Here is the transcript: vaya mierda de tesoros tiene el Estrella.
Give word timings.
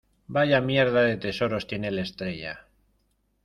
vaya 0.25 0.61
mierda 0.61 1.03
de 1.03 1.15
tesoros 1.15 1.67
tiene 1.67 1.89
el 1.89 1.99
Estrella. 1.99 2.65